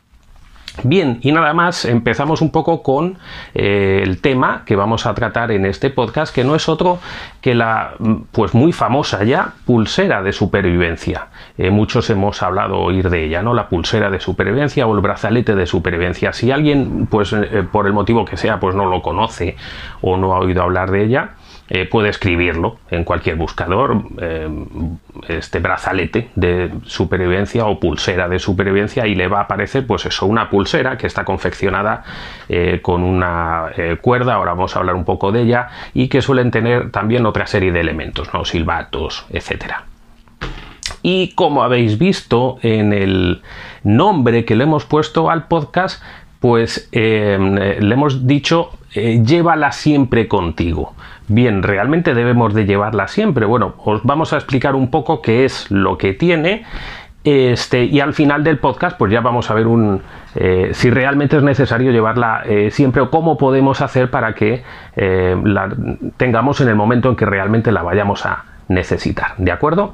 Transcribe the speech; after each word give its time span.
Bien, 0.84 1.20
y 1.22 1.32
nada 1.32 1.54
más, 1.54 1.86
empezamos 1.86 2.42
un 2.42 2.52
poco 2.52 2.84
con 2.84 3.18
eh, 3.54 4.02
el 4.04 4.22
tema 4.22 4.64
que 4.66 4.76
vamos 4.76 5.06
a 5.06 5.14
tratar 5.14 5.52
en 5.52 5.66
este 5.66 5.90
podcast, 5.90 6.36
que 6.36 6.44
no 6.44 6.56
es 6.56 6.68
otro 6.68 7.00
que 7.42 7.56
la 7.56 7.94
pues 8.32 8.54
muy 8.54 8.74
famosa 8.74 9.24
ya 9.24 9.54
pulsera 9.66 10.22
de 10.22 10.34
supervivencia. 10.34 11.28
Eh, 11.58 11.70
muchos 11.70 12.10
hemos 12.10 12.44
hablado 12.44 12.80
oír 12.80 13.10
de 13.10 13.24
ella, 13.24 13.42
¿no? 13.42 13.54
La 13.54 13.70
pulsera 13.70 14.10
de 14.10 14.20
supervivencia 14.20 14.86
o 14.86 14.94
el 14.94 15.02
brazalete 15.02 15.56
de 15.56 15.66
supervivencia. 15.66 16.34
Si 16.34 16.52
alguien, 16.52 17.08
pues 17.10 17.32
eh, 17.32 17.64
por 17.72 17.88
el 17.88 17.94
motivo 17.94 18.26
que 18.26 18.36
sea, 18.36 18.60
pues 18.60 18.76
no 18.76 18.86
lo 18.86 19.02
conoce 19.02 19.56
o 20.02 20.18
no 20.18 20.34
ha 20.34 20.40
oído 20.40 20.62
hablar 20.62 20.92
de 20.92 21.04
ella, 21.06 21.36
eh, 21.68 21.88
puede 21.88 22.10
escribirlo 22.10 22.78
en 22.92 23.04
cualquier 23.04 23.38
buscador, 23.38 24.04
eh, 24.22 24.48
este 25.28 25.58
brazalete 25.58 26.30
de 26.36 26.70
supervivencia 26.86 27.66
o 27.66 27.80
pulsera 27.80 28.30
de 28.30 28.38
supervivencia 28.38 29.08
y 29.08 29.16
le 29.16 29.28
va 29.28 29.40
a 29.40 29.44
aparecer 29.44 29.88
pues 29.88 30.06
eso, 30.06 30.28
una 30.28 30.48
pulsera 30.52 30.96
que 30.96 31.08
está 31.08 31.26
confeccionada 31.26 32.04
eh, 32.50 32.82
con 32.84 33.02
una 33.02 33.72
cuerda, 34.02 34.36
ahora 34.36 34.52
vamos 34.52 34.76
a 34.76 34.80
hablar 34.80 34.94
un 34.94 35.06
poco 35.06 35.32
de 35.32 35.42
ella, 35.42 35.70
y 35.96 36.08
que 36.08 36.22
suelen 36.22 36.52
tener 36.52 36.92
también 36.92 37.26
otra 37.26 37.48
serie 37.48 37.72
de 37.72 37.80
elementos, 37.80 38.32
¿no? 38.32 38.46
silbatos, 38.46 39.26
etcétera. 39.32 39.86
Y 41.02 41.34
como 41.34 41.64
habéis 41.64 41.98
visto 41.98 42.60
en 42.62 42.94
el 42.94 43.42
nombre 43.84 44.46
que 44.46 44.56
le 44.56 44.66
hemos 44.66 44.86
puesto 44.86 45.32
al 45.32 45.48
podcast, 45.48 46.04
pues 46.40 46.90
le 46.92 47.80
hemos 47.80 48.28
dicho 48.28 48.72
llévala 48.94 49.72
siempre 49.72 50.28
contigo. 50.28 50.94
Bien, 51.28 51.64
realmente 51.64 52.14
debemos 52.14 52.54
de 52.54 52.66
llevarla 52.66 53.08
siempre. 53.08 53.46
Bueno, 53.46 53.76
os 53.84 54.04
vamos 54.04 54.34
a 54.34 54.38
explicar 54.38 54.76
un 54.76 54.92
poco 54.92 55.22
qué 55.22 55.46
es 55.46 55.70
lo 55.72 55.98
que 55.98 56.14
tiene. 56.14 56.66
Este, 57.24 57.86
y 57.86 58.00
al 58.00 58.14
final 58.14 58.44
del 58.44 58.60
podcast, 58.60 58.98
pues 59.00 59.12
ya 59.12 59.20
vamos 59.20 59.50
a 59.50 59.56
ver 59.56 59.66
un, 59.66 60.00
eh, 60.36 60.70
si 60.74 60.92
realmente 60.92 61.38
es 61.38 61.42
necesario 61.42 61.92
llevarla 61.92 62.44
eh, 62.46 62.70
siempre 62.70 63.02
o 63.02 63.10
cómo 63.10 63.36
podemos 63.36 63.82
hacer 63.82 64.12
para 64.12 64.36
que 64.36 64.64
eh, 64.96 65.36
la 65.44 65.76
tengamos 66.18 66.62
en 66.62 66.70
el 66.70 66.76
momento 66.76 67.10
en 67.10 67.16
que 67.16 67.26
realmente 67.26 67.72
la 67.72 67.82
vayamos 67.82 68.28
a, 68.28 68.44
necesitar, 68.68 69.36
¿de 69.38 69.52
acuerdo? 69.52 69.94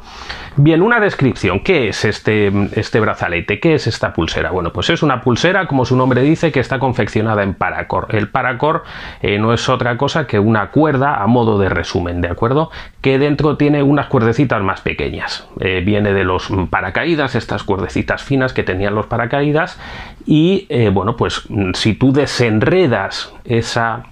Bien, 0.55 0.81
una 0.81 0.99
descripción. 0.99 1.61
¿Qué 1.61 1.89
es 1.89 2.05
este, 2.05 2.51
este 2.73 2.99
brazalete? 2.99 3.59
¿Qué 3.59 3.75
es 3.75 3.87
esta 3.87 4.13
pulsera? 4.13 4.51
Bueno, 4.51 4.71
pues 4.71 4.89
es 4.89 5.03
una 5.03 5.21
pulsera, 5.21 5.67
como 5.67 5.85
su 5.85 5.95
nombre 5.95 6.21
dice, 6.21 6.51
que 6.51 6.59
está 6.59 6.79
confeccionada 6.79 7.43
en 7.43 7.53
paracord. 7.53 8.13
El 8.13 8.29
paracord 8.29 8.81
eh, 9.21 9.39
no 9.39 9.53
es 9.53 9.67
otra 9.69 9.97
cosa 9.97 10.27
que 10.27 10.39
una 10.39 10.71
cuerda 10.71 11.21
a 11.21 11.27
modo 11.27 11.57
de 11.57 11.69
resumen, 11.69 12.21
¿de 12.21 12.29
acuerdo? 12.29 12.69
Que 13.01 13.17
dentro 13.17 13.57
tiene 13.57 13.83
unas 13.83 14.07
cuerdecitas 14.07 14.61
más 14.61 14.81
pequeñas. 14.81 15.47
Eh, 15.59 15.81
viene 15.85 16.13
de 16.13 16.23
los 16.23 16.49
paracaídas, 16.69 17.35
estas 17.35 17.63
cuerdecitas 17.63 18.23
finas 18.23 18.53
que 18.53 18.63
tenían 18.63 18.95
los 18.95 19.05
paracaídas. 19.07 19.79
Y 20.25 20.65
eh, 20.69 20.89
bueno, 20.93 21.15
pues 21.15 21.47
si 21.73 21.93
tú 21.93 22.13
desenredas 22.13 23.33
esa 23.45 24.03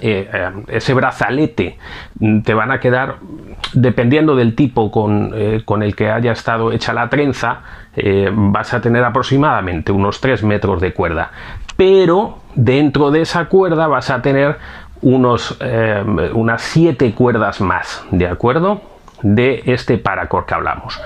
eh, 0.00 0.28
eh, 0.32 0.50
ese 0.68 0.94
brazalete 0.94 1.78
mm, 2.18 2.40
te 2.42 2.54
van 2.54 2.70
a 2.70 2.80
quedar, 2.80 3.16
dependiendo 3.72 4.34
del 4.34 4.54
tipo 4.54 4.90
con, 4.90 5.32
eh, 5.34 5.64
el 5.66 5.96
que 5.96 6.10
haya 6.10 6.32
estado 6.32 6.72
hecha 6.72 6.92
la 6.92 7.08
trenza, 7.08 7.60
vas 8.32 8.72
a 8.72 8.80
tener 8.80 9.04
aproximadamente 9.04 9.92
unos 9.92 10.20
3 10.20 10.44
metros 10.44 10.80
de 10.80 10.94
cuerda. 10.94 11.30
Pero 11.76 12.38
dentro 12.54 13.10
de 13.10 13.20
esa 13.20 13.46
cuerda 13.46 13.86
vas 13.86 14.08
a 14.08 14.22
tener 14.22 14.56
unos, 15.02 15.58
unas 16.32 16.62
7 16.62 17.12
cuerdas 17.14 17.60
más, 17.60 18.02
¿de 18.10 18.28
acuerdo? 18.28 18.80
De 19.22 19.62
este 19.66 19.98
paracord 19.98 20.46
que 20.46 20.54
hablamos. 20.54 20.98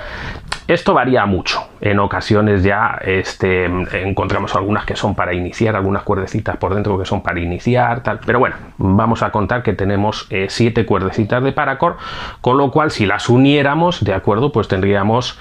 Esto 0.69 0.95
varía 0.95 1.25
mucho. 1.27 1.69
En 1.81 2.01
ocasiones 2.01 2.65
ya 2.65 2.99
este, 3.05 3.67
encontramos 3.67 4.57
algunas 4.57 4.85
que 4.85 4.97
son 4.97 5.15
para 5.15 5.33
iniciar, 5.33 5.77
algunas 5.77 6.03
cuerdecitas 6.03 6.57
por 6.57 6.75
dentro 6.75 6.99
que 6.99 7.05
son 7.05 7.23
para 7.23 7.39
iniciar, 7.39 8.03
tal. 8.03 8.19
Pero 8.27 8.41
bueno, 8.41 8.57
vamos 8.77 9.23
a 9.23 9.31
contar 9.31 9.63
que 9.63 9.75
tenemos 9.75 10.27
eh, 10.31 10.47
siete 10.49 10.85
cuerdecitas 10.85 11.45
de 11.45 11.53
paracord, 11.53 11.97
con 12.41 12.59
lo 12.59 12.73
cual 12.73 12.91
si 12.91 13.07
las 13.07 13.29
uniéramos, 13.29 14.03
de 14.03 14.15
acuerdo, 14.15 14.51
pues 14.51 14.67
tendríamos 14.67 15.39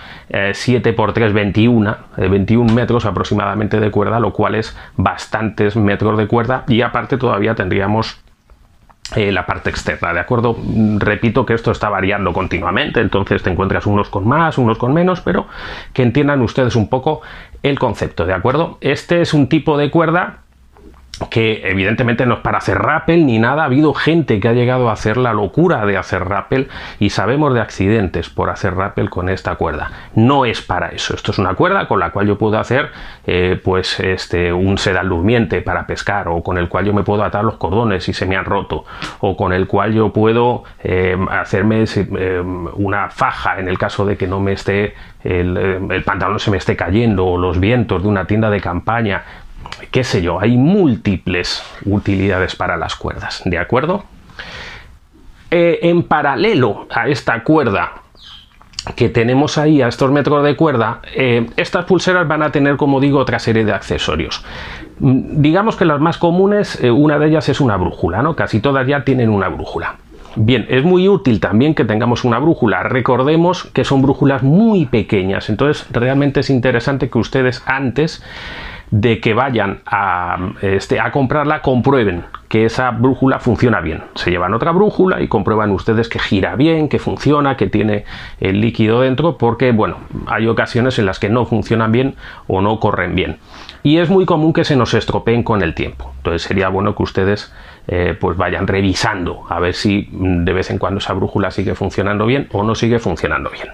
7 0.54 0.90
eh, 0.90 0.94
por 0.94 1.14
3, 1.14 1.34
21, 1.34 1.98
21 2.18 2.74
metros 2.74 3.06
aproximadamente 3.06 3.80
de 3.80 3.90
cuerda, 3.90 4.20
lo 4.20 4.34
cual 4.34 4.56
es 4.56 4.78
bastantes 4.96 5.76
metros 5.76 6.18
de 6.18 6.28
cuerda 6.28 6.64
y 6.68 6.82
aparte 6.82 7.18
todavía 7.18 7.56
tendríamos 7.56 8.25
eh, 9.16 9.32
la 9.32 9.46
parte 9.46 9.70
externa, 9.70 10.14
¿de 10.14 10.20
acuerdo? 10.20 10.58
Repito 10.98 11.46
que 11.46 11.54
esto 11.54 11.72
está 11.72 11.90
variando 11.90 12.34
continuamente, 12.34 13.02
entonces 13.02 13.44
te 13.44 13.52
encuentras 13.52 13.86
unos 13.86 14.10
con 14.10 14.28
más, 14.28 14.58
unos 14.58 14.80
con 14.80 14.94
menos, 14.94 15.22
pero 15.22 15.48
que 15.94 16.02
entiendan 16.02 16.42
ustedes 16.42 16.76
un 16.76 16.90
poco 16.90 17.22
el 17.62 17.78
concepto, 17.78 18.26
¿de 18.26 18.34
acuerdo? 18.34 18.80
Este 18.82 19.22
es 19.22 19.34
un 19.36 19.48
tipo 19.48 19.78
de 19.78 19.92
cuerda 19.92 20.45
que 21.30 21.62
evidentemente 21.70 22.26
no 22.26 22.36
es 22.36 22.40
para 22.42 22.58
hacer 22.58 22.78
rappel 22.78 23.26
ni 23.26 23.40
nada. 23.40 23.64
Ha 23.64 23.66
habido 23.66 23.94
gente 23.94 24.40
que 24.40 24.48
ha 24.48 24.54
llegado 24.54 24.90
a 24.90 24.94
hacer 24.94 25.18
la 25.18 25.34
locura 25.34 25.86
de 25.86 25.98
hacer 25.98 26.26
rappel 26.26 26.68
y 27.00 27.10
sabemos 27.10 27.54
de 27.54 27.62
accidentes 27.62 28.30
por 28.30 28.50
hacer 28.50 28.76
rappel 28.76 29.10
con 29.10 29.30
esta 29.30 29.56
cuerda. 29.56 29.92
No 30.16 30.46
es 30.46 30.62
para 30.62 30.90
eso. 30.90 31.16
Esto 31.16 31.32
es 31.32 31.40
una 31.40 31.56
cuerda 31.56 31.88
con 31.88 32.00
la 32.00 32.12
cual 32.12 32.28
yo 32.28 32.38
puedo 32.38 32.58
hacer 32.58 32.92
eh, 33.26 33.60
pues 33.64 34.00
este, 34.00 34.52
un 34.52 34.78
sedal 34.78 35.10
durmiente 35.10 35.62
para 35.62 35.88
pescar 35.88 36.28
o 36.28 36.44
con 36.44 36.58
el 36.58 36.70
cual 36.70 36.86
yo 36.86 36.94
me 36.94 37.04
puedo 37.04 37.24
atar 37.24 37.44
los 37.44 37.56
cordones 37.56 38.04
si 38.04 38.14
se 38.14 38.26
me 38.26 38.36
han 38.36 38.46
roto 38.46 38.86
o 39.20 39.38
con 39.38 39.54
el 39.54 39.68
cual 39.68 39.94
yo 39.94 40.12
puedo 40.12 40.64
eh, 40.84 41.18
hacerme 41.32 41.86
eh, 41.96 42.42
una 42.76 43.10
faja 43.10 43.60
en 43.60 43.68
el 43.68 43.78
caso 43.78 44.06
de 44.06 44.18
que 44.18 44.28
no 44.28 44.40
me 44.40 44.54
esté 44.54 44.96
el, 45.24 45.58
el 45.90 46.04
pantalón 46.04 46.40
se 46.40 46.52
me 46.52 46.58
esté 46.58 46.76
cayendo 46.76 47.26
o 47.26 47.38
los 47.38 47.60
vientos 47.60 48.04
de 48.04 48.08
una 48.08 48.26
tienda 48.26 48.50
de 48.50 48.62
campaña 48.62 49.24
qué 49.92 50.04
sé 50.04 50.22
yo, 50.22 50.40
hay 50.40 50.58
múltiples 50.58 51.64
utilidades 51.86 52.56
para 52.56 52.78
las 52.78 52.96
cuerdas, 52.96 53.42
¿de 53.46 53.58
acuerdo? 53.58 54.04
Eh, 55.52 55.80
en 55.84 56.04
paralelo 56.04 56.88
a 56.90 57.08
esta 57.08 57.44
cuerda 57.44 58.02
que 58.96 59.10
tenemos 59.10 59.58
ahí 59.58 59.82
a 59.82 59.88
estos 59.88 60.12
metros 60.12 60.44
de 60.44 60.56
cuerda, 60.56 61.00
eh, 61.16 61.48
estas 61.58 61.86
pulseras 61.86 62.28
van 62.28 62.44
a 62.44 62.52
tener, 62.52 62.78
como 62.78 63.00
digo, 63.00 63.20
otra 63.20 63.40
serie 63.40 63.66
de 63.66 63.74
accesorios. 63.74 64.44
Mm, 65.00 65.42
digamos 65.42 65.76
que 65.76 65.86
las 65.86 66.00
más 66.00 66.18
comunes, 66.18 66.82
eh, 66.84 66.92
una 66.92 67.18
de 67.18 67.28
ellas 67.28 67.50
es 67.50 67.60
una 67.60 67.78
brújula, 67.78 68.22
¿no? 68.22 68.36
Casi 68.36 68.60
todas 68.60 68.86
ya 68.88 69.04
tienen 69.04 69.30
una 69.30 69.50
brújula. 69.50 69.96
Bien, 70.36 70.66
es 70.70 70.84
muy 70.84 71.08
útil 71.08 71.40
también 71.40 71.74
que 71.74 71.86
tengamos 71.86 72.26
una 72.26 72.40
brújula. 72.40 72.84
Recordemos 72.84 73.64
que 73.64 73.86
son 73.86 74.02
brújulas 74.02 74.44
muy 74.44 74.86
pequeñas, 74.86 75.50
entonces 75.50 75.88
realmente 75.92 76.42
es 76.42 76.50
interesante 76.50 77.10
que 77.10 77.18
ustedes 77.18 77.64
antes 77.66 78.22
de 78.92 79.20
que 79.20 79.34
vayan 79.34 79.82
a, 79.86 80.38
este, 80.62 81.00
a 81.00 81.12
comprarla, 81.12 81.62
comprueben 81.62 82.24
que 82.48 82.66
esa 82.66 82.92
brújula 82.92 83.40
funciona 83.40 83.82
bien. 83.82 84.04
Se 84.16 84.30
llevan 84.32 84.54
otra 84.54 84.72
brújula 84.72 85.22
y 85.22 85.28
comprueban 85.28 85.72
ustedes 85.72 86.08
que 86.08 86.20
gira 86.20 86.56
bien, 86.56 86.88
que 86.88 87.00
funciona, 87.00 87.58
que 87.58 87.68
tiene 87.68 88.06
el 88.40 88.62
líquido 88.62 89.02
dentro, 89.02 89.38
porque 89.38 89.72
bueno, 89.72 89.98
hay 90.28 90.48
ocasiones 90.48 91.00
en 91.00 91.06
las 91.06 91.20
que 91.20 91.30
no 91.30 91.46
funcionan 91.46 91.92
bien 91.92 92.16
o 92.48 92.62
no 92.62 92.80
corren 92.80 93.16
bien. 93.16 93.38
Y 93.84 93.98
es 93.98 94.10
muy 94.10 94.26
común 94.26 94.54
que 94.54 94.64
se 94.64 94.76
nos 94.76 94.94
estropeen 94.94 95.44
con 95.44 95.62
el 95.62 95.74
tiempo. 95.74 96.14
Entonces 96.18 96.44
sería 96.44 96.70
bueno 96.70 96.96
que 96.96 97.04
ustedes 97.04 97.54
eh, 97.88 98.16
pues 98.20 98.38
vayan 98.38 98.68
revisando 98.68 99.44
a 99.50 99.60
ver 99.60 99.74
si 99.74 100.10
de 100.12 100.54
vez 100.54 100.72
en 100.72 100.80
cuando 100.80 101.00
esa 101.00 101.14
brújula 101.14 101.52
sigue 101.52 101.76
funcionando 101.76 102.26
bien 102.26 102.48
o 102.52 102.64
no 102.64 102.74
sigue 102.74 103.00
funcionando 103.00 103.50
bien. 103.50 103.68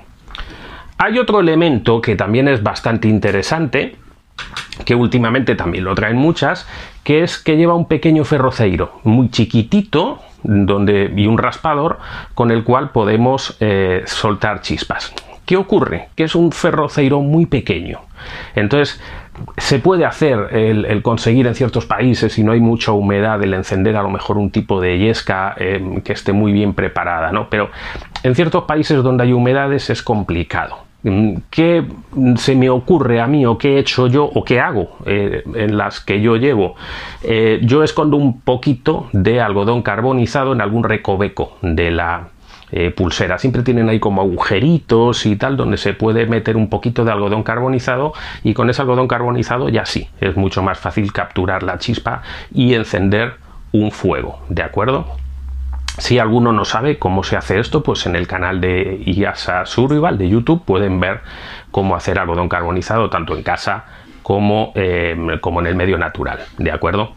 Hay 0.98 1.18
otro 1.18 1.40
elemento 1.40 2.02
que 2.02 2.16
también 2.16 2.48
es 2.48 2.62
bastante 2.62 3.08
interesante, 3.08 3.96
que 4.86 4.96
últimamente 4.96 5.56
también 5.56 5.84
lo 5.84 5.96
traen 5.96 6.18
muchas, 6.18 6.68
que 7.04 7.24
es 7.24 7.38
que 7.38 7.58
lleva 7.58 7.76
un 7.76 7.88
pequeño 7.88 8.24
ferroceiro 8.24 9.00
muy 9.04 9.30
chiquitito 9.30 10.20
donde, 10.44 11.12
y 11.16 11.28
un 11.28 11.38
raspador 11.38 12.00
con 12.34 12.52
el 12.52 12.64
cual 12.64 12.92
podemos 12.92 13.58
eh, 13.60 14.04
soltar 14.06 14.62
chispas. 14.62 15.14
¿Qué 15.46 15.58
ocurre? 15.58 16.10
Que 16.16 16.24
es 16.24 16.36
un 16.36 16.52
ferroceiro 16.52 17.22
muy 17.22 17.46
pequeño. 17.46 18.00
Entonces, 18.56 19.02
se 19.58 19.80
puede 19.80 20.06
hacer 20.06 20.50
el, 20.52 21.02
conseguir 21.02 21.48
en 21.48 21.56
ciertos 21.56 21.86
países, 21.86 22.34
si 22.34 22.44
no 22.44 22.52
hay 22.52 22.60
mucha 22.60 22.92
humedad, 22.92 23.42
el 23.44 23.54
encender 23.54 23.96
a 23.96 24.04
lo 24.04 24.10
mejor 24.10 24.38
un 24.38 24.52
tipo 24.52 24.80
de 24.80 24.98
yesca 25.00 25.56
em, 25.58 26.02
que 26.02 26.14
esté 26.14 26.32
muy 26.32 26.52
bien 26.52 26.74
preparada, 26.74 27.32
¿no? 27.32 27.50
Pero 27.50 27.70
en 28.24 28.36
ciertos 28.36 28.66
países 28.66 29.02
donde 29.04 29.24
hay 29.24 29.34
humedades 29.34 29.90
es 29.90 30.04
complicado. 30.04 30.91
Mm, 31.04 31.36
¿Qué 31.50 31.84
se 32.38 32.56
me 32.56 32.70
ocurre 32.70 33.22
a 33.22 33.28
mí 33.28 33.46
o 33.46 33.58
qué 33.58 33.76
he 33.76 33.80
hecho 33.80 34.08
yo 34.08 34.26
o 34.26 34.44
qué 34.44 34.60
hago 34.60 34.98
eh, 35.06 35.44
en 35.56 35.78
las 35.78 36.00
que 36.00 36.22
yo 36.22 36.36
llevo? 36.36 36.76
Eh, 37.24 37.60
yo 37.64 37.84
escondo 37.84 38.18
un 38.18 38.42
poquito 38.42 39.10
de 39.14 39.42
algodón 39.42 39.82
carbonizado 39.82 40.54
en 40.54 40.62
algún 40.62 40.84
recoveco 40.84 41.58
de 41.62 41.92
la, 41.92 42.30
eh, 42.74 42.90
pulsera. 42.90 43.38
Siempre 43.38 43.64
tienen 43.64 43.90
ahí 43.90 44.00
como 44.00 44.22
agujeritos 44.22 45.26
y 45.26 45.36
tal, 45.36 45.58
donde 45.58 45.76
se 45.76 45.94
puede 45.94 46.26
meter 46.26 46.56
un 46.56 46.70
poquito 46.70 47.04
de 47.04 47.12
algodón 47.12 47.44
carbonizado 47.44 48.14
y 48.44 48.54
con 48.54 48.70
ese 48.70 48.82
algodón 48.82 49.10
carbonizado 49.10 49.68
ya 49.68 49.86
sí, 49.86 50.08
es 50.22 50.38
mucho 50.38 50.64
más 50.64 50.80
fácil 50.80 51.12
capturar 51.12 51.64
la 51.64 51.80
chispa 51.80 52.22
y 52.54 52.74
encender 52.74 53.34
un 53.74 53.92
fuego, 53.92 54.40
¿de 54.48 54.64
acuerdo? 54.64 55.06
Si 55.98 56.20
alguno 56.20 56.52
no 56.54 56.66
sabe 56.66 56.98
cómo 56.98 57.24
se 57.24 57.36
hace 57.36 57.60
esto, 57.60 57.84
pues 57.84 58.06
en 58.06 58.16
el 58.16 58.28
canal 58.28 58.62
de 58.62 59.02
IASA 59.06 59.66
Survival 59.66 60.18
de 60.18 60.30
YouTube 60.30 60.64
pueden 60.64 61.00
ver 61.00 61.22
cómo 61.70 61.96
hacer 61.96 62.18
algodón 62.18 62.50
carbonizado 62.50 63.10
tanto 63.10 63.36
en 63.36 63.44
casa 63.44 63.86
como, 64.24 64.72
eh, 64.76 65.16
como 65.42 65.60
en 65.60 65.68
el 65.68 65.76
medio 65.76 65.98
natural, 65.98 66.40
¿de 66.58 66.72
acuerdo? 66.72 67.14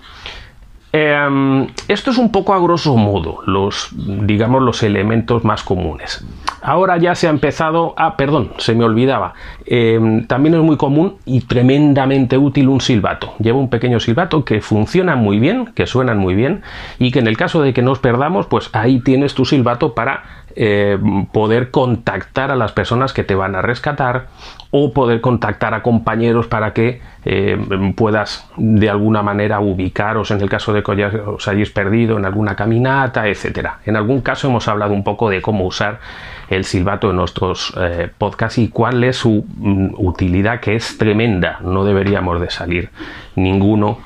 Em, 0.97 1.67
esto 1.89 2.13
es 2.13 2.19
un 2.19 2.31
poco 2.31 2.55
a 2.55 2.61
grosso 2.61 2.97
modo, 2.97 3.41
los, 3.47 3.89
digamos, 3.97 4.63
los 4.63 4.85
elementos 4.85 5.43
más 5.43 5.65
comunes. 5.65 6.25
Ahora 6.63 6.99
ya 6.99 7.17
se 7.17 7.27
ha 7.27 7.31
empezado 7.31 7.95
a, 7.97 8.17
perdón, 8.17 8.53
se 8.59 8.77
me 8.77 8.85
olvidaba, 8.85 9.35
em, 9.67 10.25
también 10.29 10.55
es 10.55 10.61
muy 10.61 10.77
común 10.77 11.17
y 11.25 11.41
tremendamente 11.41 12.39
útil 12.39 12.69
un 12.69 12.81
silbato. 12.81 13.35
Lleva 13.41 13.59
un 13.59 13.71
pequeño 13.71 13.99
silbato 13.99 14.45
que 14.45 14.61
funciona 14.61 15.17
muy 15.17 15.41
bien, 15.41 15.67
que 15.75 15.89
suenan 15.89 16.19
muy 16.19 16.37
bien 16.37 16.63
y 17.01 17.11
que 17.11 17.19
en 17.19 17.27
el 17.27 17.37
caso 17.37 17.61
de 17.61 17.75
que 17.75 17.83
nos 17.83 17.99
perdamos, 17.99 18.47
pues 18.47 18.71
ahí 18.73 19.01
tienes 19.01 19.35
tu 19.35 19.45
silbato 19.45 19.95
para 19.95 20.23
eh, 20.55 20.97
poder 21.33 21.73
contactar 21.73 22.53
a 22.53 22.57
las 22.57 22.71
personas 22.71 23.13
que 23.13 23.25
te 23.25 23.35
van 23.35 23.57
a 23.57 23.63
rescatar 23.63 24.29
o 24.71 24.93
poder 24.93 25.21
contactar 25.21 25.75
a 25.75 25.83
compañeros 25.83 26.47
para 26.47 26.73
que 26.73 27.01
eh, 27.25 27.59
puedas 27.97 28.49
de 28.57 28.91
alguna 28.91 29.23
manera 29.23 29.61
ubicaros 29.61 30.31
en 30.31 30.41
el 30.41 30.49
caso 30.49 30.73
de 30.73 30.83
que 30.83 30.91
os 30.91 31.49
hayáis 31.49 31.71
perdido 31.71 32.19
en 32.19 32.25
alguna 32.25 32.55
caminata, 32.55 33.29
etcétera. 33.29 33.79
En 33.87 33.97
algún 33.97 34.21
caso 34.21 34.49
hemos 34.49 34.69
hablado 34.69 34.93
un 34.93 35.05
poco 35.05 35.31
de 35.31 35.41
cómo 35.41 35.65
usar 35.65 36.01
el 36.49 36.65
silbato 36.65 37.11
en 37.11 37.17
nuestros 37.17 37.73
eh, 37.81 38.11
podcasts 38.17 38.59
y 38.59 38.69
cuál 38.69 39.03
es 39.05 39.17
su 39.17 39.45
mm, 39.57 39.95
utilidad 39.97 40.61
que 40.61 40.77
es 40.77 40.99
tremenda. 40.99 41.59
No 41.63 41.85
deberíamos 41.85 42.41
de 42.41 42.51
salir 42.51 42.91
ninguno 43.37 43.99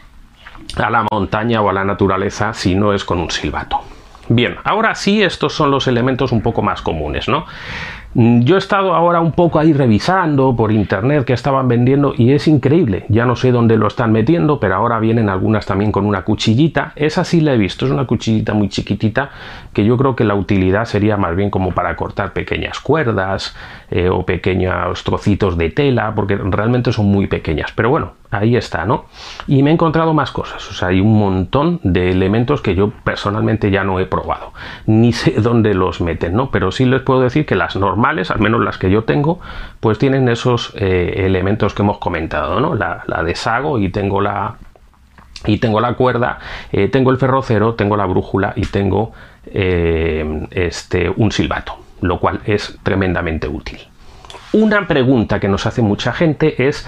a 0.76 0.90
la 0.90 1.04
montaña 1.10 1.60
o 1.60 1.68
a 1.68 1.72
la 1.72 1.84
naturaleza 1.84 2.54
si 2.54 2.74
no 2.74 2.92
es 2.92 3.04
con 3.04 3.18
un 3.18 3.30
silbato. 3.30 3.80
Bien, 4.30 4.56
ahora 4.64 4.94
sí, 4.94 5.22
estos 5.22 5.54
son 5.54 5.70
los 5.70 5.86
elementos 5.86 6.32
un 6.32 6.42
poco 6.42 6.60
más 6.60 6.82
comunes, 6.82 7.28
¿no? 7.28 7.46
Yo 8.14 8.56
he 8.56 8.58
estado 8.58 8.94
ahora 8.94 9.20
un 9.20 9.32
poco 9.32 9.58
ahí 9.58 9.72
revisando 9.72 10.56
por 10.56 10.72
internet 10.72 11.24
que 11.24 11.34
estaban 11.34 11.68
vendiendo 11.68 12.14
y 12.16 12.32
es 12.32 12.48
increíble. 12.48 13.04
Ya 13.08 13.26
no 13.26 13.36
sé 13.36 13.52
dónde 13.52 13.76
lo 13.76 13.86
están 13.86 14.12
metiendo, 14.12 14.60
pero 14.60 14.74
ahora 14.74 14.98
vienen 14.98 15.28
algunas 15.28 15.66
también 15.66 15.92
con 15.92 16.04
una 16.06 16.22
cuchillita. 16.22 16.92
Esa 16.96 17.24
sí 17.24 17.40
la 17.40 17.54
he 17.54 17.58
visto, 17.58 17.84
es 17.86 17.92
una 17.92 18.06
cuchillita 18.06 18.54
muy 18.54 18.68
chiquitita 18.70 19.30
que 19.72 19.84
yo 19.84 19.96
creo 19.96 20.16
que 20.16 20.24
la 20.24 20.34
utilidad 20.34 20.86
sería 20.86 21.16
más 21.16 21.36
bien 21.36 21.50
como 21.50 21.72
para 21.72 21.96
cortar 21.96 22.32
pequeñas 22.32 22.80
cuerdas 22.80 23.54
eh, 23.90 24.08
o 24.08 24.26
pequeños 24.26 25.04
trocitos 25.04 25.56
de 25.56 25.70
tela, 25.70 26.12
porque 26.14 26.36
realmente 26.36 26.92
son 26.92 27.06
muy 27.06 27.28
pequeñas. 27.28 27.72
Pero 27.74 27.90
bueno, 27.90 28.12
ahí 28.30 28.56
está, 28.56 28.84
¿no? 28.84 29.06
Y 29.46 29.62
me 29.62 29.70
he 29.70 29.72
encontrado 29.72 30.12
más 30.12 30.30
cosas, 30.30 30.68
o 30.70 30.74
sea, 30.74 30.88
hay 30.88 31.00
un 31.00 31.18
montón 31.18 31.80
de 31.82 32.10
elementos 32.10 32.60
que 32.60 32.74
yo 32.74 32.90
personalmente 32.90 33.70
ya 33.70 33.84
no 33.84 34.00
he 34.00 34.06
probado, 34.06 34.52
ni 34.86 35.12
sé 35.12 35.32
dónde 35.38 35.74
los 35.74 36.00
meten, 36.00 36.34
¿no? 36.34 36.50
Pero 36.50 36.70
sí 36.72 36.84
les 36.84 37.02
puedo 37.02 37.20
decir 37.20 37.46
que 37.46 37.54
las 37.54 37.76
normales, 37.76 38.30
al 38.30 38.40
menos 38.40 38.62
las 38.62 38.78
que 38.78 38.90
yo 38.90 39.04
tengo, 39.04 39.40
pues 39.80 39.98
tienen 39.98 40.28
esos 40.28 40.72
eh, 40.76 41.24
elementos 41.26 41.74
que 41.74 41.82
hemos 41.82 41.98
comentado, 41.98 42.60
¿no? 42.60 42.74
La, 42.74 43.04
deshago 43.24 43.78
y 43.78 43.90
tengo 43.90 44.20
la 44.20 44.56
y 45.44 45.58
tengo 45.58 45.80
la 45.80 45.94
cuerda, 45.94 46.38
eh, 46.72 46.88
tengo 46.88 47.10
el 47.10 47.18
ferrocero, 47.18 47.74
tengo 47.74 47.96
la 47.96 48.06
brújula 48.06 48.54
y 48.56 48.62
tengo 48.66 49.12
eh, 49.46 50.46
este, 50.50 51.10
un 51.10 51.30
silbato, 51.30 51.78
lo 52.00 52.18
cual 52.18 52.40
es 52.44 52.78
tremendamente 52.82 53.46
útil. 53.46 53.78
Una 54.52 54.86
pregunta 54.86 55.40
que 55.40 55.48
nos 55.48 55.66
hace 55.66 55.82
mucha 55.82 56.12
gente 56.12 56.68
es, 56.68 56.86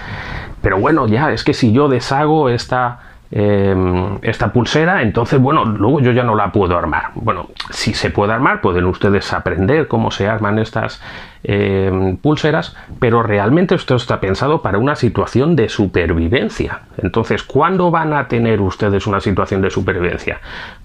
pero 0.61 0.79
bueno, 0.79 1.07
ya, 1.07 1.31
es 1.31 1.43
que 1.43 1.53
si 1.53 1.71
yo 1.71 1.87
deshago 1.87 2.49
esta, 2.49 2.99
em, 3.31 4.19
esta 4.21 4.53
pulsera, 4.53 5.01
entonces, 5.01 5.39
bueno, 5.39 5.65
luego 5.65 6.01
yo 6.01 6.11
ya 6.11 6.23
no 6.23 6.35
la 6.35 6.51
puedo 6.51 6.77
armar. 6.77 7.11
Bueno, 7.15 7.49
si 7.71 7.93
se 7.93 8.11
puede 8.11 8.33
armar, 8.33 8.61
pueden 8.61 8.85
ustedes 8.85 9.33
aprender 9.33 9.87
cómo 9.87 10.11
se 10.11 10.27
arman 10.27 10.59
estas 10.59 11.01
em, 11.43 12.17
pulseras, 12.17 12.75
pero 12.99 13.23
realmente 13.23 13.73
esto 13.73 13.95
está 13.95 14.19
pensado 14.19 14.61
para 14.61 14.77
una 14.77 14.95
situación 14.95 15.55
de 15.55 15.69
supervivencia. 15.69 16.81
Entonces, 16.97 17.41
¿cuándo 17.41 17.89
van 17.89 18.13
a 18.13 18.27
tener 18.27 18.61
ustedes 18.61 19.07
una 19.07 19.21
situación 19.21 19.61
de 19.61 19.71
supervivencia? 19.71 20.39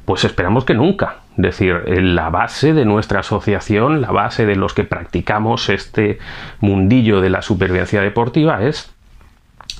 Pues 0.07 0.25
esperamos 0.25 0.65
que 0.65 0.73
nunca. 0.73 1.17
Es 1.37 1.43
decir, 1.43 1.83
la 1.87 2.31
base 2.31 2.73
de 2.73 2.87
nuestra 2.87 3.21
asociación, 3.21 4.01
la 4.01 4.13
base 4.13 4.47
de 4.47 4.57
los 4.57 4.73
que 4.73 4.85
practicamos 4.85 5.69
este 5.69 6.19
mundillo 6.61 7.21
de 7.21 7.29
la 7.29 7.43
supervivencia 7.43 8.01
deportiva 8.01 8.63
es 8.63 8.96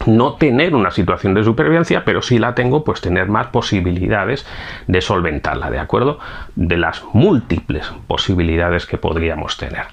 no 0.05 0.35
tener 0.35 0.75
una 0.75 0.91
situación 0.91 1.35
de 1.35 1.45
supervivencia, 1.45 2.05
pero 2.05 2.23
si 2.23 2.39
la 2.39 2.55
tengo, 2.55 2.85
pues 2.85 3.01
tener 3.01 3.29
más 3.29 3.49
posibilidades 3.49 4.47
de 4.87 5.01
solventarla, 5.01 5.71
¿de 5.71 5.79
acuerdo? 5.79 6.19
De 6.55 6.77
las 6.77 7.03
múltiples 7.13 7.91
posibilidades 8.07 8.87
que 8.87 8.99
podríamos 8.99 9.57
tener. 9.57 9.87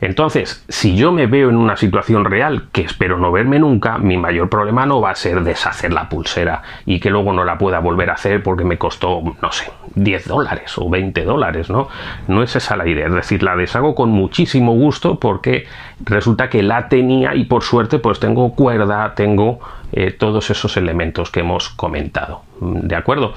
Entonces, 0.00 0.64
si 0.68 0.96
yo 0.96 1.12
me 1.12 1.26
veo 1.26 1.50
en 1.50 1.56
una 1.56 1.76
situación 1.76 2.24
real, 2.24 2.68
que 2.72 2.82
espero 2.82 3.18
no 3.18 3.32
verme 3.32 3.58
nunca, 3.58 3.98
mi 3.98 4.16
mayor 4.16 4.48
problema 4.48 4.86
no 4.86 5.00
va 5.00 5.10
a 5.10 5.14
ser 5.14 5.42
deshacer 5.42 5.92
la 5.92 6.08
pulsera 6.08 6.62
y 6.86 7.00
que 7.00 7.10
luego 7.10 7.32
no 7.32 7.44
la 7.44 7.58
pueda 7.58 7.78
volver 7.80 8.10
a 8.10 8.14
hacer 8.14 8.42
porque 8.42 8.64
me 8.64 8.78
costó, 8.78 9.22
no 9.40 9.52
sé, 9.52 9.70
10 9.94 10.28
dólares 10.28 10.76
o 10.78 10.88
20 10.88 11.24
dólares, 11.24 11.70
¿no? 11.70 11.88
No 12.28 12.42
es 12.42 12.56
esa 12.56 12.76
la 12.76 12.88
idea, 12.88 13.06
es 13.06 13.14
decir, 13.14 13.42
la 13.42 13.56
deshago 13.56 13.94
con 13.94 14.10
muchísimo 14.10 14.74
gusto 14.74 15.20
porque 15.20 15.66
resulta 16.04 16.48
que 16.48 16.62
la 16.62 16.88
tenía 16.88 17.34
y 17.34 17.44
por 17.44 17.62
suerte 17.62 17.98
pues 17.98 18.20
tengo 18.20 18.54
cuerda, 18.54 19.14
tengo 19.14 19.60
eh, 19.92 20.12
todos 20.12 20.50
esos 20.50 20.76
elementos 20.76 21.30
que 21.30 21.40
hemos 21.40 21.68
comentado. 21.68 22.42
¿De 22.60 22.96
acuerdo? 22.96 23.34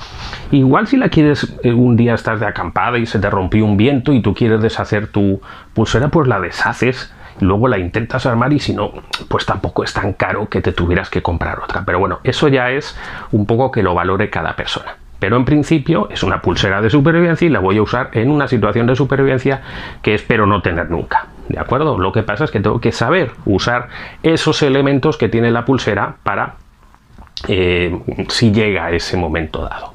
Igual 0.51 0.88
si 0.88 0.98
la 0.98 1.10
quieres, 1.10 1.58
eh, 1.63 1.74
un 1.74 1.96
día 1.96 2.13
estás 2.13 2.39
de 2.39 2.46
acampada 2.46 2.98
y 2.98 3.05
se 3.05 3.20
te 3.20 3.29
rompió 3.29 3.65
un 3.65 3.77
viento 3.77 4.13
y 4.13 4.22
tú 4.22 4.34
quieres 4.34 4.62
deshacer 4.62 5.08
tu 5.08 5.41
pulsera, 5.74 6.10
pues 6.10 6.27
la 6.27 6.39
deshaces, 6.39 7.13
luego 7.39 7.67
la 7.67 7.79
intentas 7.79 8.25
armar 8.25 8.53
y 8.53 8.60
si 8.60 8.74
no, 8.74 8.91
pues 9.27 9.46
tampoco 9.46 9.84
es 9.84 9.93
tan 9.93 10.13
caro 10.13 10.48
que 10.48 10.62
te 10.62 10.74
tuvieras 10.74 11.10
que 11.10 11.22
comprar 11.22 11.60
otra. 11.60 11.84
Pero 11.86 12.00
bueno, 12.00 12.20
eso 12.24 12.48
ya 12.48 12.70
es 12.70 12.98
un 13.32 13.46
poco 13.46 13.72
que 13.72 13.84
lo 13.84 13.93
valore 13.93 14.29
cada 14.29 14.55
persona. 14.55 14.96
Pero 15.20 15.38
en 15.38 15.46
principio 15.46 16.10
es 16.12 16.22
una 16.22 16.41
pulsera 16.41 16.82
de 16.82 16.89
supervivencia 16.89 17.46
y 17.46 17.50
la 17.50 17.60
voy 17.60 17.77
a 17.77 17.82
usar 17.82 18.10
en 18.12 18.29
una 18.29 18.48
situación 18.48 18.88
de 18.88 18.96
supervivencia 18.96 19.62
que 20.01 20.13
espero 20.13 20.46
no 20.46 20.62
tener 20.62 20.91
nunca. 20.91 21.27
¿De 21.50 21.60
acuerdo? 21.60 21.98
Lo 21.98 22.12
que 22.12 22.24
pasa 22.24 22.46
es 22.46 22.52
que 22.52 22.60
tengo 22.60 22.80
que 22.80 22.92
saber 22.92 23.32
usar 23.46 23.90
esos 24.24 24.62
elementos 24.62 25.18
que 25.18 25.30
tiene 25.30 25.52
la 25.52 25.66
pulsera 25.66 26.16
para 26.24 26.56
eh, 27.48 28.00
si 28.30 28.52
llega 28.52 28.86
a 28.86 28.92
ese 28.92 29.18
momento 29.18 29.64
dado. 29.64 29.94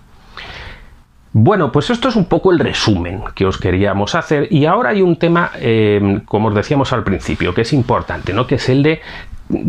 Bueno, 1.32 1.70
pues 1.70 1.90
esto 1.90 2.08
es 2.08 2.16
un 2.16 2.24
poco 2.24 2.52
el 2.52 2.58
resumen 2.58 3.22
que 3.34 3.46
os 3.46 3.58
queríamos 3.58 4.14
hacer 4.14 4.48
y 4.50 4.64
ahora 4.64 4.90
hay 4.90 5.02
un 5.02 5.16
tema, 5.16 5.50
eh, 5.56 6.20
como 6.24 6.48
os 6.48 6.54
decíamos 6.54 6.92
al 6.92 7.04
principio, 7.04 7.54
que 7.54 7.62
es 7.62 7.72
importante, 7.72 8.32
¿no? 8.32 8.46
Que 8.46 8.56
es 8.56 8.68
el 8.68 8.82
de 8.82 9.00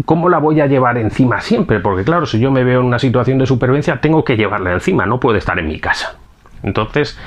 ¿cómo 0.05 0.29
la 0.29 0.39
voy 0.39 0.61
a 0.61 0.67
llevar 0.67 0.97
encima 0.97 1.41
siempre? 1.41 1.79
Porque 1.79 2.03
claro, 2.03 2.25
si 2.25 2.39
yo 2.39 2.51
me 2.51 2.63
veo 2.63 2.79
en 2.79 2.85
una 2.85 2.99
situación 2.99 3.37
de 3.37 3.45
supervivencia, 3.45 4.01
tengo 4.01 4.23
que 4.23 4.35
llevarla 4.35 4.73
encima, 4.73 5.05
no 5.05 5.19
puede 5.19 5.39
estar 5.39 5.59
en 5.59 5.67
mi 5.67 5.79
casa. 5.79 6.15
Entonces, 6.63 7.17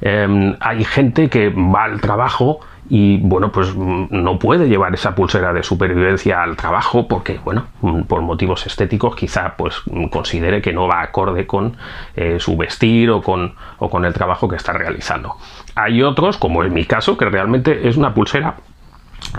em, 0.00 0.56
hay 0.60 0.84
gente 0.84 1.28
que 1.28 1.50
va 1.50 1.84
al 1.84 2.00
trabajo 2.00 2.60
y 2.88 3.18
bueno, 3.18 3.52
pues 3.52 3.74
mm, 3.74 4.06
no 4.10 4.38
puede 4.38 4.68
llevar 4.68 4.94
esa 4.94 5.14
pulsera 5.14 5.52
de 5.52 5.62
supervivencia 5.62 6.42
al 6.42 6.56
trabajo 6.56 7.06
porque, 7.06 7.38
bueno, 7.44 7.66
mm, 7.82 8.02
por 8.02 8.22
motivos 8.22 8.66
estéticos 8.66 9.14
quizá 9.14 9.54
pues 9.56 9.82
mm, 9.86 10.06
considere 10.06 10.62
que 10.62 10.72
no 10.72 10.88
va 10.88 11.02
acorde 11.02 11.46
con 11.46 11.76
eh, 12.16 12.38
su 12.40 12.56
vestir 12.56 13.10
o 13.10 13.22
con, 13.22 13.54
o 13.78 13.90
con 13.90 14.04
el 14.04 14.14
trabajo 14.14 14.48
que 14.48 14.56
está 14.56 14.72
realizando. 14.72 15.36
Hay 15.74 16.02
otros, 16.02 16.38
como 16.38 16.64
en 16.64 16.72
mi 16.72 16.84
caso, 16.84 17.16
que 17.16 17.26
realmente 17.26 17.88
es 17.88 17.96
una 17.96 18.14
pulsera 18.14 18.56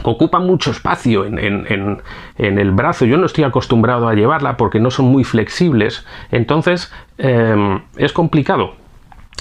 ocupa 0.04 0.40
mucho 0.40 0.72
espacio 0.72 1.26
en, 1.26 2.02
el 2.38 2.72
brazo. 2.72 3.06
Yo 3.06 3.18
no 3.18 3.26
estoy 3.26 3.44
acostumbrado 3.44 4.08
a 4.08 4.14
llevarla 4.14 4.58
porque 4.58 4.80
no 4.80 4.92
son 4.92 5.06
muy 5.06 5.24
flexibles. 5.24 6.06
Entonces 6.32 6.92
em, 7.18 7.82
es 7.98 8.14
complicado. 8.14 8.76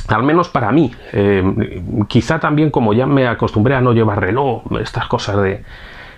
Al 0.09 0.23
menos 0.23 0.49
para 0.49 0.73
mí. 0.73 0.91
Em, 1.12 2.07
quizá 2.07 2.38
también 2.38 2.71
como 2.71 2.95
ya 2.95 3.07
me 3.07 3.27
acostumbré 3.27 3.75
a 3.75 3.81
no 3.81 3.93
llevar 3.93 4.21
reloj, 4.21 4.62
estas 4.81 5.07
cosas 5.07 5.43
de, 5.43 5.62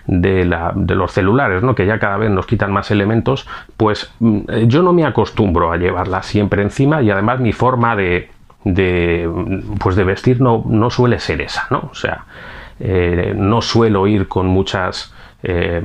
de, 0.06 0.94
los 0.94 1.12
celulares, 1.12 1.62
¿no? 1.62 1.74
que 1.74 1.86
ya 1.86 1.98
cada 1.98 2.16
vez 2.16 2.30
nos 2.30 2.46
quitan 2.46 2.72
más 2.72 2.90
elementos, 2.90 3.46
pues 3.76 4.12
mm, 4.20 4.66
yo 4.66 4.82
no 4.82 4.92
me 4.92 5.04
acostumbro 5.04 5.72
a 5.72 5.76
llevarla 5.76 6.22
siempre 6.22 6.62
encima 6.62 7.02
y 7.02 7.10
además 7.10 7.40
mi 7.40 7.52
forma 7.52 7.96
de, 7.96 8.30
de, 8.64 9.30
pues 9.78 9.96
de 9.96 10.04
vestir 10.04 10.40
no, 10.40 10.64
no 10.66 10.90
suele 10.90 11.18
ser 11.18 11.40
esa, 11.40 11.66
¿no? 11.70 11.88
O 11.90 11.94
sea, 11.94 12.24
eh, 12.78 13.34
no 13.36 13.60
suelo 13.60 14.06
ir 14.06 14.28
con 14.28 14.46
muchas 14.46 15.14
eh, 15.42 15.82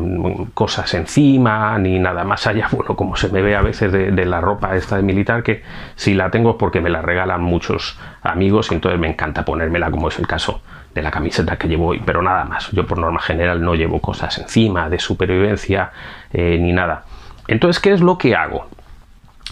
cosas 0.53 0.93
encima 0.93 1.77
ni 1.77 1.97
nada 1.99 2.23
más 2.23 2.45
allá, 2.47 2.67
bueno, 2.71 2.95
como 2.95 3.15
se 3.15 3.29
me 3.29 3.41
ve 3.41 3.55
a 3.55 3.61
veces 3.61 3.91
de, 3.91 4.25
la 4.25 4.41
ropa 4.41 4.75
esta 4.75 4.97
de 4.97 5.03
militar, 5.03 5.43
que 5.43 5.63
si 5.95 6.13
la 6.13 6.29
tengo 6.29 6.51
es 6.51 6.55
porque 6.57 6.81
me 6.81 6.89
la 6.89 7.01
regalan 7.01 7.41
muchos 7.41 7.97
amigos 8.21 8.71
y 8.71 8.75
entonces 8.75 8.99
me 8.99 9.07
encanta 9.07 9.45
ponérmela, 9.45 9.91
como 9.91 10.09
es 10.09 10.19
el 10.19 10.27
caso 10.27 10.61
de 10.93 11.01
la 11.01 11.11
camiseta 11.11 11.57
que 11.57 11.67
llevo 11.67 11.87
hoy, 11.87 12.01
pero 12.05 12.21
nada 12.21 12.45
más. 12.45 12.71
Yo 12.71 12.87
por 12.87 12.97
norma 12.97 13.19
general 13.19 13.61
no 13.61 13.75
llevo 13.75 13.99
cosas 13.99 14.37
encima 14.37 14.89
de 14.89 14.99
supervivencia 14.99 15.91
eh, 16.31 16.57
ni 16.59 16.71
nada. 16.71 17.03
Entonces, 17.47 17.81
¿qué 17.81 17.91
es 17.91 18.01
lo 18.01 18.17
que 18.17 18.35
hago? 18.35 18.67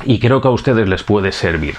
Y 0.06 0.20
creo 0.20 0.42
que 0.42 0.48
a 0.48 0.52
ustedes 0.52 0.88
les 0.88 1.04
puede 1.04 1.32
servir. 1.32 1.76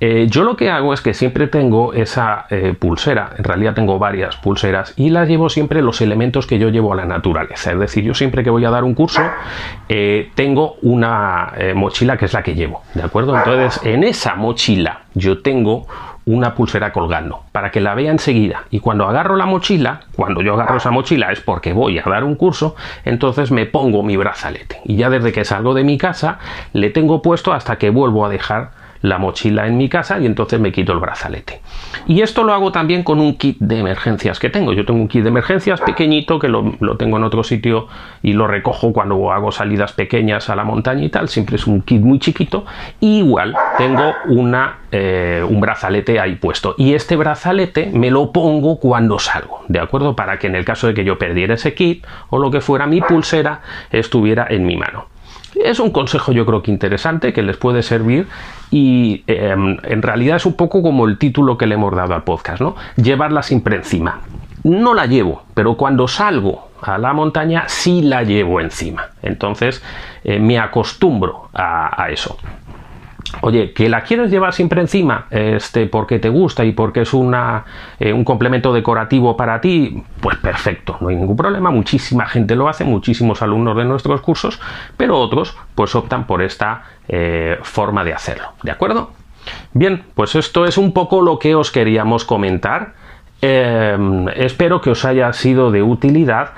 Eh, 0.00 0.26
yo 0.30 0.44
lo 0.44 0.56
que 0.56 0.70
hago 0.70 0.94
es 0.94 1.00
que 1.00 1.14
siempre 1.14 1.48
tengo 1.48 1.92
esa 1.92 2.46
eh, 2.50 2.74
pulsera, 2.78 3.30
en 3.36 3.44
realidad 3.44 3.74
tengo 3.74 3.98
varias 3.98 4.36
pulseras 4.36 4.94
y 4.96 5.10
las 5.10 5.28
llevo 5.28 5.48
siempre 5.48 5.82
los 5.82 6.00
elementos 6.00 6.46
que 6.46 6.58
yo 6.58 6.68
llevo 6.68 6.92
a 6.92 6.96
la 6.96 7.04
naturaleza. 7.04 7.72
Es 7.72 7.78
decir, 7.78 8.04
yo 8.04 8.14
siempre 8.14 8.44
que 8.44 8.50
voy 8.50 8.64
a 8.64 8.70
dar 8.70 8.84
un 8.84 8.94
curso 8.94 9.22
eh, 9.88 10.30
tengo 10.34 10.76
una 10.82 11.52
mochila 11.74 12.16
que 12.16 12.26
es 12.26 12.32
la 12.32 12.42
que 12.42 12.54
llevo, 12.54 12.82
¿de 12.94 13.02
acuerdo? 13.02 13.36
Entonces, 13.36 13.84
en 13.84 14.04
esa 14.04 14.34
mochila 14.34 15.00
yo 15.14 15.42
tengo 15.42 15.86
una 16.28 16.54
pulsera 16.54 16.92
colgando 16.92 17.44
para 17.52 17.70
que 17.70 17.80
la 17.80 17.94
vea 17.94 18.10
enseguida 18.10 18.64
y 18.70 18.80
cuando 18.80 19.08
agarro 19.08 19.36
la 19.36 19.46
mochila, 19.46 20.02
cuando 20.14 20.42
yo 20.42 20.54
agarro 20.54 20.76
esa 20.76 20.90
mochila 20.90 21.32
es 21.32 21.40
porque 21.40 21.72
voy 21.72 21.98
a 21.98 22.02
dar 22.02 22.22
un 22.22 22.34
curso, 22.34 22.76
entonces 23.04 23.50
me 23.50 23.64
pongo 23.64 24.02
mi 24.02 24.16
brazalete 24.16 24.80
y 24.84 24.96
ya 24.96 25.08
desde 25.08 25.32
que 25.32 25.46
salgo 25.46 25.72
de 25.72 25.84
mi 25.84 25.96
casa 25.96 26.38
le 26.74 26.90
tengo 26.90 27.22
puesto 27.22 27.54
hasta 27.54 27.76
que 27.76 27.88
vuelvo 27.88 28.26
a 28.26 28.28
dejar 28.28 28.77
la 29.02 29.18
mochila 29.18 29.66
en 29.66 29.76
mi 29.76 29.88
casa 29.88 30.18
y 30.18 30.26
entonces 30.26 30.60
me 30.60 30.72
quito 30.72 30.92
el 30.92 30.98
brazalete. 30.98 31.60
Y 32.06 32.22
esto 32.22 32.44
lo 32.44 32.52
hago 32.52 32.72
también 32.72 33.02
con 33.02 33.20
un 33.20 33.36
kit 33.36 33.58
de 33.60 33.78
emergencias 33.78 34.38
que 34.38 34.50
tengo. 34.50 34.72
Yo 34.72 34.84
tengo 34.84 35.00
un 35.00 35.08
kit 35.08 35.22
de 35.22 35.28
emergencias 35.28 35.80
pequeñito 35.80 36.38
que 36.38 36.48
lo, 36.48 36.76
tengo 36.96 37.16
en 37.16 37.24
otro 37.24 37.42
sitio 37.44 37.88
y 38.22 38.32
lo 38.32 38.46
recojo 38.46 38.92
cuando 38.92 39.32
hago 39.32 39.52
salidas 39.52 39.92
pequeñas 39.92 40.50
a 40.50 40.56
la 40.56 40.64
montaña 40.64 41.04
y 41.04 41.08
tal. 41.08 41.28
Siempre 41.28 41.56
es 41.56 41.66
un 41.66 41.82
kit 41.82 42.00
muy 42.00 42.18
chiquito. 42.18 42.64
igual 43.00 43.54
tengo 43.76 44.14
una, 44.26 44.78
eh, 44.90 45.44
un 45.48 45.60
brazalete 45.60 46.18
ahí 46.20 46.36
puesto. 46.36 46.74
Y 46.78 46.94
este 46.94 47.16
brazalete 47.16 47.90
me 47.92 48.10
lo 48.10 48.32
pongo 48.32 48.78
cuando 48.78 49.18
salgo, 49.18 49.62
¿de 49.68 49.80
acuerdo? 49.80 50.16
Para 50.16 50.38
que 50.38 50.46
en 50.46 50.56
el 50.56 50.64
caso 50.64 50.86
de 50.86 50.94
que 50.94 51.04
yo 51.04 51.18
perdiera 51.18 51.54
ese 51.54 51.74
kit 51.74 52.04
o 52.30 52.38
lo 52.38 52.50
que 52.50 52.60
fuera 52.60 52.86
mi 52.86 53.00
pulsera 53.00 53.60
estuviera 53.90 54.46
en 54.48 54.66
mi 54.66 54.76
mano. 54.76 55.06
Es 55.54 55.80
un 55.80 55.90
consejo 55.90 56.32
yo 56.32 56.44
creo 56.46 56.62
que 56.62 56.70
interesante, 56.70 57.32
que 57.32 57.42
les 57.42 57.56
puede 57.56 57.82
servir 57.82 58.26
y 58.70 59.24
em, 59.26 59.78
en 59.82 60.02
realidad 60.02 60.36
es 60.36 60.46
un 60.46 60.54
poco 60.54 60.82
como 60.82 61.06
el 61.06 61.18
título 61.18 61.56
que 61.56 61.66
le 61.66 61.74
hemos 61.74 61.94
dado 61.94 62.14
al 62.14 62.22
podcast, 62.24 62.60
¿no? 62.60 62.76
Llevarla 62.96 63.42
siempre 63.42 63.76
encima. 63.76 64.20
No 64.64 64.94
la 64.94 65.06
llevo, 65.06 65.44
pero 65.54 65.76
cuando 65.76 66.08
salgo 66.08 66.68
a 66.82 66.98
la 66.98 67.12
montaña 67.12 67.64
sí 67.66 68.02
la 68.02 68.22
llevo 68.22 68.60
encima. 68.60 69.08
Entonces 69.22 69.82
eh, 70.24 70.38
me 70.38 70.58
acostumbro 70.58 71.48
a 71.54 72.08
eso. 72.10 72.36
Oye, 73.40 73.72
que 73.72 73.88
la 73.88 74.02
quieres 74.02 74.30
llevar 74.30 74.52
siempre 74.52 74.80
encima, 74.80 75.26
este, 75.30 75.86
porque 75.86 76.18
te 76.18 76.28
gusta 76.28 76.64
y 76.64 76.72
porque 76.72 77.02
es 77.02 77.14
una, 77.14 77.64
eh, 77.98 78.12
un 78.12 78.24
complemento 78.24 78.72
decorativo 78.72 79.36
para 79.36 79.60
ti, 79.60 80.02
pues 80.20 80.36
perfecto, 80.38 80.96
no 81.00 81.08
hay 81.08 81.16
ningún 81.16 81.36
problema. 81.36 81.70
Muchísima 81.70 82.26
gente 82.26 82.56
lo 82.56 82.68
hace, 82.68 82.84
muchísimos 82.84 83.42
alumnos 83.42 83.76
de 83.76 83.84
nuestros 83.84 84.20
cursos, 84.20 84.60
pero 84.96 85.18
otros 85.18 85.56
pues 85.74 85.94
optan 85.94 86.26
por 86.26 86.42
esta 86.42 86.82
eh, 87.08 87.58
forma 87.62 88.04
de 88.04 88.14
hacerlo, 88.14 88.52
¿de 88.62 88.70
acuerdo? 88.70 89.10
Bien, 89.72 90.04
pues 90.14 90.34
esto 90.34 90.66
es 90.66 90.78
un 90.78 90.92
poco 90.92 91.22
lo 91.22 91.38
que 91.38 91.54
os 91.54 91.70
queríamos 91.70 92.24
comentar. 92.24 92.94
Em, 93.40 94.28
espero 94.30 94.80
que 94.80 94.90
os 94.90 95.04
haya 95.04 95.32
sido 95.32 95.70
de 95.70 95.82
utilidad. 95.82 96.50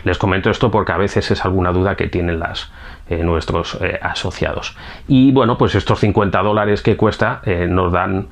Les 0.04 0.18
comento 0.18 0.50
esto 0.50 0.70
porque 0.70 0.92
a 0.92 0.98
veces 0.98 1.30
es 1.30 1.42
alguna 1.42 1.72
duda 1.72 1.96
que 1.96 2.08
tienen 2.08 2.38
las, 2.38 2.70
eh, 3.08 3.24
nuestros 3.24 3.78
eh, 3.80 3.98
asociados. 4.02 4.76
Y 5.08 5.32
bueno, 5.32 5.56
pues 5.56 5.74
estos 5.74 6.00
50 6.00 6.42
dólares 6.42 6.82
que 6.82 6.98
cuesta 6.98 7.40
nos 7.46 7.92
dan 7.92 8.28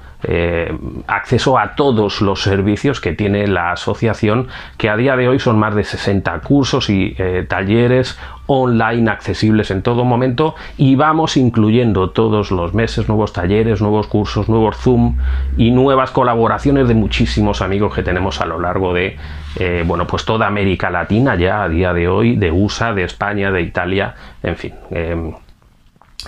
acceso 1.06 1.58
a 1.58 1.74
todos 1.74 2.20
los 2.20 2.42
servicios 2.42 3.00
que 3.00 3.12
tiene 3.12 3.46
la 3.46 3.72
asociación, 3.72 4.48
que 4.76 4.90
a 4.90 4.96
día 4.96 5.16
de 5.16 5.28
hoy 5.28 5.38
son 5.38 5.58
más 5.58 5.74
de 5.74 5.84
60 5.84 6.40
cursos 6.40 6.90
y 6.90 7.16
talleres 7.48 8.18
online 8.48 9.10
accesibles 9.10 9.70
en 9.70 9.82
todo 9.82 10.04
momento 10.04 10.56
y 10.76 10.96
vamos 10.96 11.36
incluyendo 11.36 12.10
todos 12.10 12.50
los 12.50 12.74
meses 12.74 13.06
nuevos 13.06 13.32
talleres, 13.32 13.80
nuevos 13.80 14.08
cursos, 14.08 14.48
nuevos 14.48 14.76
Zoom 14.78 15.18
y 15.56 15.70
nuevas 15.70 16.10
colaboraciones 16.10 16.88
de 16.88 16.94
muchísimos 16.94 17.62
amigos 17.62 17.94
que 17.94 18.02
tenemos 18.02 18.40
a 18.40 18.46
lo 18.46 18.58
largo 18.58 18.94
de 18.94 19.16
eh, 19.56 19.84
bueno 19.86 20.06
pues 20.06 20.24
toda 20.24 20.46
América 20.46 20.90
Latina 20.90 21.36
ya 21.36 21.62
a 21.62 21.68
día 21.68 21.92
de 21.92 22.08
hoy, 22.08 22.36
de 22.36 22.50
USA, 22.50 22.94
de 22.94 23.04
España, 23.04 23.52
de 23.52 23.60
Italia, 23.60 24.14
en 24.42 24.56
fin. 24.56 24.74
Em, 24.90 25.32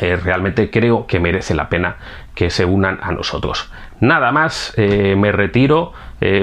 eh, 0.00 0.16
realmente 0.16 0.70
creo 0.70 1.06
que 1.06 1.18
merece 1.18 1.54
la 1.54 1.68
pena 1.68 1.96
que 2.34 2.50
se 2.50 2.64
unan 2.64 2.98
a 3.02 3.12
nosotros. 3.12 3.72
Nada 4.00 4.30
más, 4.30 4.72
eh, 4.76 5.16
me 5.16 5.32
retiro. 5.32 5.92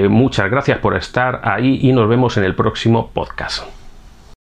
muchas 0.08 0.50
gracias 0.50 0.78
por 0.78 0.96
estar 0.96 1.40
ahí 1.44 1.78
y 1.80 1.92
nos 1.92 2.08
vemos 2.08 2.36
en 2.36 2.42
el 2.42 2.56
próximo 2.56 3.10
podcast. 3.14 3.77